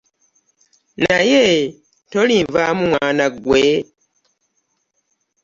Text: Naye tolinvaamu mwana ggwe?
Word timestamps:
Naye 1.03 1.45
tolinvaamu 2.11 2.83
mwana 2.93 3.25
ggwe? 3.33 3.63